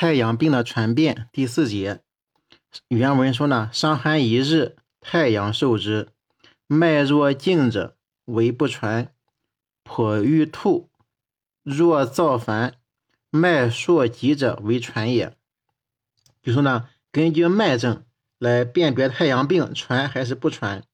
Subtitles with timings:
[0.00, 2.02] 太阳病的传变第四节，
[2.86, 6.10] 原文说呢：伤寒一日，太阳受之，
[6.68, 9.12] 脉若静者为不传，
[9.82, 10.88] 颇欲吐；
[11.64, 12.74] 若躁烦，
[13.30, 15.36] 脉数急者为传也。
[16.44, 18.04] 就说呢，根据脉症
[18.38, 20.84] 来辨别太阳病传还是不传。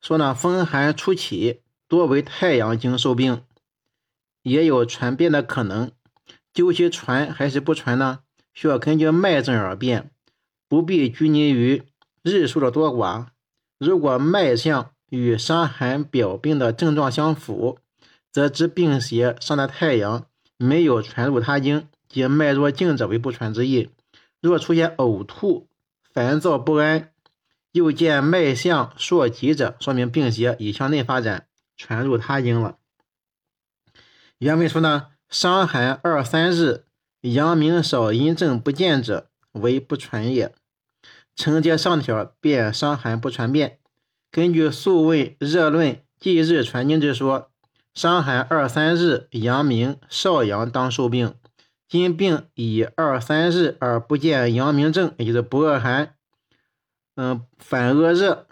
[0.00, 3.44] 说呢，风寒初起，多为太阳经受病，
[4.42, 5.92] 也有传变的可能。
[6.56, 8.20] 究其传还是不传呢？
[8.54, 10.10] 需要根据脉症而辨，
[10.66, 11.82] 不必拘泥于
[12.22, 13.26] 日数的多寡。
[13.78, 17.78] 如果脉象与伤寒表病的症状相符，
[18.32, 20.24] 则知病邪上的太阳
[20.56, 23.90] 没有传入他经，即脉若静者为不传之意。
[24.40, 25.68] 若出现呕吐、
[26.14, 27.12] 烦躁不安，
[27.72, 32.78] 又见脉象数急者，说明病邪已向内发展，传入他经了。
[34.38, 35.08] 原文说呢？
[35.28, 36.84] 伤寒二三日，
[37.22, 40.54] 阳明少阴症不见者，为不传也。
[41.34, 43.78] 承接上条，便伤寒不传变。
[44.30, 47.50] 根据《素问·热论·忌日传经》之说，
[47.92, 51.34] 伤寒二三日，阳明少阳当受病。
[51.88, 56.14] 今病已二三日而不见阳明症，也就是不恶寒，
[57.16, 58.46] 嗯，反恶热，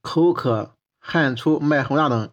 [0.00, 2.30] 口渴、汗出、脉洪大等。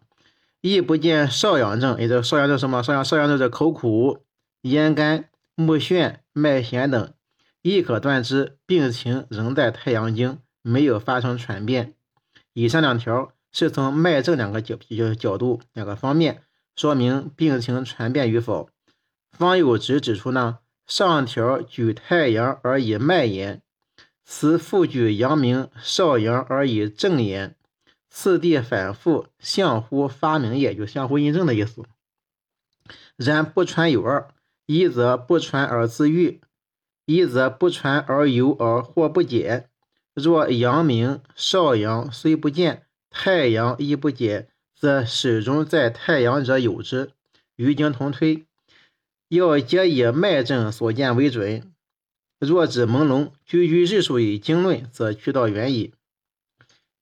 [0.61, 2.83] 亦不见少阳症，也就少阳症什么？
[2.83, 4.25] 少阳少阳症是口苦、
[4.63, 7.13] 咽干、目眩、脉弦等，
[7.61, 11.93] 亦可断之病情仍在太阳经，没有发生传变。
[12.53, 16.41] 以上两条是从脉症两个角角角度两个方面
[16.75, 18.69] 说明病情传变与否。
[19.31, 23.61] 方有直指出呢，上条举太阳而以脉言，
[24.25, 27.55] 此复举阳明少阳而以正言。
[28.09, 31.83] 次第反复，相互发明也，就相互印证的意思。
[33.15, 34.33] 然不传有二：
[34.65, 36.41] 一则不传而自愈，
[37.05, 39.69] 一则不传而有而或不解。
[40.15, 47.11] 若阳明、少阳虽不见，太阳亦不解，则始终在太阳者有之。
[47.55, 48.45] 与经同推，
[49.27, 51.71] 要皆以脉证所见为准。
[52.39, 55.93] 若指朦胧，居居日数以经论，则去道远矣。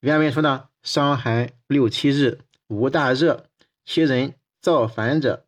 [0.01, 0.67] 原文说呢。
[0.87, 3.43] 伤寒六七日，无大热，
[3.83, 5.45] 其人造烦者，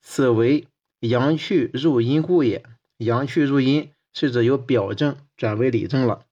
[0.00, 0.68] 此为
[1.00, 2.64] 阳去入阴故也。
[2.98, 6.24] 阳去入阴是指由表症转为里症了，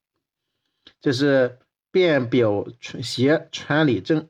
[1.00, 1.58] 这是
[1.90, 2.68] 辨表
[3.02, 4.28] 邪传里症。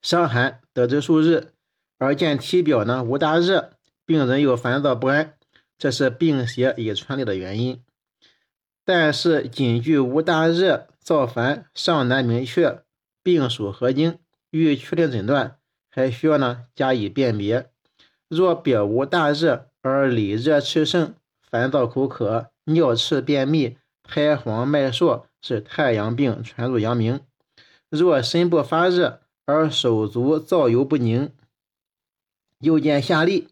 [0.00, 1.52] 伤寒得之数日，
[1.98, 3.74] 而见体表呢无大热，
[4.06, 5.36] 病人又烦躁不安，
[5.76, 7.84] 这是病邪已传里的原因。
[8.86, 10.86] 但是仅据无大热。
[11.10, 12.84] 造烦尚难明确
[13.20, 15.58] 病属何经，欲确定诊断，
[15.90, 17.68] 还需要呢加以辨别。
[18.28, 27.18] 若表无大热而里热炽盛，烦躁口渴、尿赤便秘、苔黄脉数，是太阳病传入阳明。
[27.88, 31.32] 若身部发热而手足燥油不宁，
[32.60, 33.48] 又见下痢、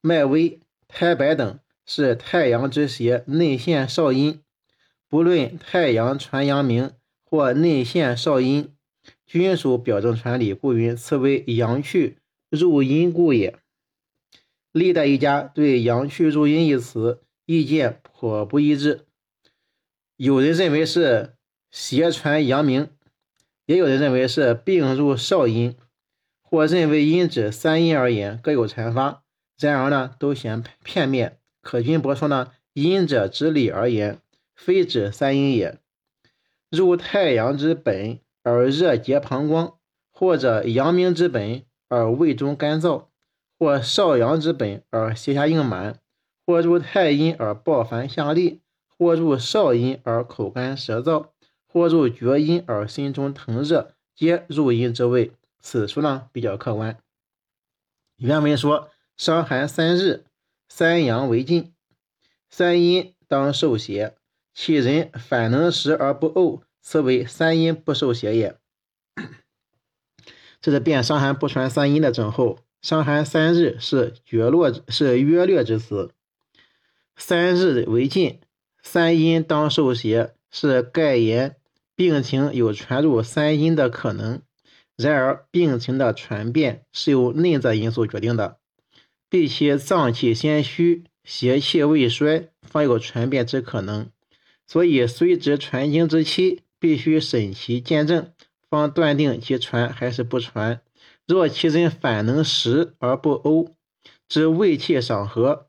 [0.00, 0.58] 脉微、
[0.88, 4.40] 苔白等，是太阳之邪内陷少阴。
[5.14, 6.90] 不论太阳传阳明
[7.22, 8.74] 或内陷少阴，
[9.24, 12.18] 均属表证传里，故云此为阳去
[12.50, 13.56] 入阴故也。
[14.72, 19.06] 历代一家对“阳去入阴”一词意见颇不一致，
[20.16, 21.34] 有人认为是
[21.70, 22.88] 邪传阳明，
[23.66, 25.76] 也有人认为是病入少阴，
[26.42, 29.22] 或认为阴指三阴而言，各有阐发。
[29.56, 31.38] 然而呢，都显片面。
[31.62, 34.18] 可君博说呢，阴者之理而言。
[34.54, 35.78] 非指三阴也。
[36.70, 39.74] 入太阳之本而热结膀胱，
[40.10, 43.06] 或者阳明之本而胃中干燥，
[43.58, 46.00] 或少阳之本而胁下硬满，
[46.44, 51.28] 或入太阴而暴烦下痢，或入少阴而口干舌燥，
[51.66, 55.32] 或入厥阴而心中疼热，皆入阴之谓。
[55.60, 56.98] 此书呢比较客观。
[58.16, 60.24] 原文说：伤寒三日，
[60.68, 61.72] 三阳为尽，
[62.50, 64.14] 三阴当受邪。
[64.54, 68.56] 其人反能食而不呕，此为三阴不受邪也。
[70.62, 72.60] 这是辨伤寒不传三阴的症候。
[72.80, 76.10] 伤寒三日是绝落，是约略之词。
[77.16, 78.40] 三日为尽，
[78.82, 81.56] 三阴当受邪，是盖言
[81.96, 84.42] 病情有传入三阴的可能。
[84.96, 88.58] 然而病情的传变是由内在因素决定的，
[89.30, 94.10] 必其脏气先虚，邪气未衰，方有传变之可能。
[94.66, 98.32] 所以，虽知传经之期，必须审其见证，
[98.68, 100.80] 方断定其传还是不传。
[101.26, 103.72] 若其人反能食而不呕，
[104.28, 105.68] 知胃气尚和，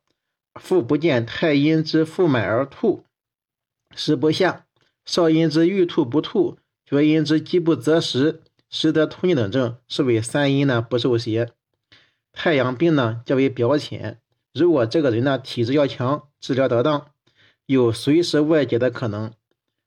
[0.60, 3.04] 腹不见太阴之腹满而吐，
[3.96, 4.66] 食不下；
[5.06, 11.52] 少阴之欲吐不吐，厥阴之饥不择食，食得吐逆等症，是为三阴呢不受邪。
[12.34, 14.20] 太阳病呢较为表浅，
[14.54, 17.12] 如果这个人呢体质要强，治疗得当，
[17.66, 19.32] 有随时外解的可能，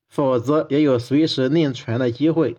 [0.09, 2.55] 否则也有随时内传的机会。《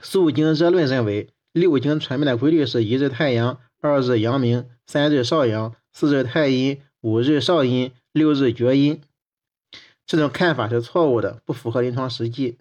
[0.00, 6.80] 素经热论》认为，六经传变的规律是一日太阳，二日阳明，三日少阳，四日太阴。
[7.04, 9.02] 五日少阴，六日厥阴，
[10.06, 12.56] 这种看法是错误的，不符合临床实际。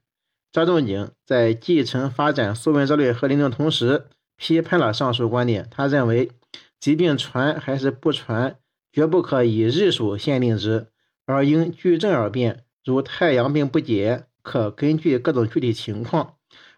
[0.51, 5.69] 张仲景在继承发展《素问热论》和临证同时，批判了上述观点。
[5.71, 6.29] 他认为，
[6.77, 8.57] 疾病传还是不传，
[8.91, 10.87] 绝不可以日数限定之，
[11.25, 12.63] 而应据症而变。
[12.85, 16.35] 如太阳病不解，可根据各种具体情况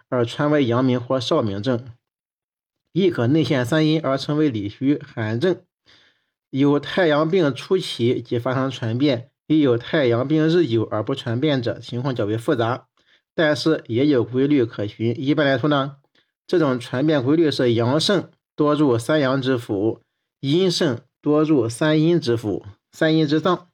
[0.08, 1.88] 而传为阳明或少明症，
[2.92, 5.62] 亦可内陷三阴而成为里虚寒症。
[6.52, 12.88] 有太阳病初期即发生传变，也有太阳病日久而不传变者，情况较为复杂，
[13.34, 15.20] 但是也有规律可循。
[15.20, 15.98] 一般来说呢，
[16.46, 20.02] 这种传变规律是阳盛多入三阳之府，
[20.40, 23.70] 阴盛多入三阴之府、三阴之脏。